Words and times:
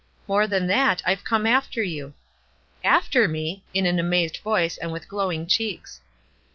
"More 0.27 0.47
than 0.47 0.65
that. 0.65 1.03
I've 1.05 1.23
come 1.23 1.45
after 1.45 1.83
you."" 1.83 2.15
After 2.99 3.27
me!" 3.27 3.63
in 3.75 3.85
an 3.85 3.99
amazed 3.99 4.37
voice 4.37 4.79
and 4.79 4.91
with 4.91 5.07
glowing 5.07 5.45
cheeks. 5.45 6.01